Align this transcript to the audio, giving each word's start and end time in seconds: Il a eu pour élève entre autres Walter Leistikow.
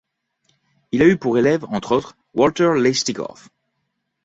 Il 0.91 1.03
a 1.03 1.07
eu 1.07 1.15
pour 1.15 1.37
élève 1.37 1.63
entre 1.65 1.91
autres 1.95 2.17
Walter 2.33 2.73
Leistikow. 2.75 3.35